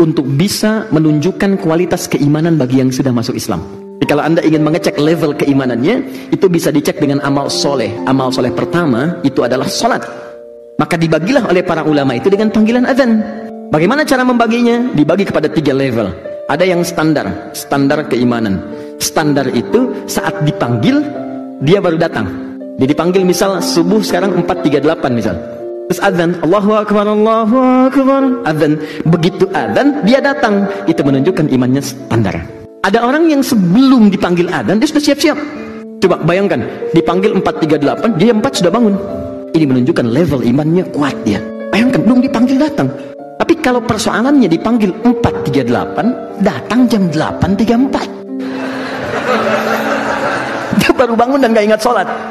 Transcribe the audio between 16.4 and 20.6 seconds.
Ada yang standar, standar keimanan. Standar itu saat